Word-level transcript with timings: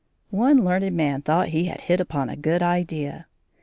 ]One 0.31 0.65
learned 0.65 0.95
man 0.97 1.21
thought 1.21 1.49
he 1.49 1.65
had 1.65 1.81
hit 1.81 2.01
upon 2.01 2.27
a 2.27 2.35
good 2.35 2.63
idea. 2.63 3.27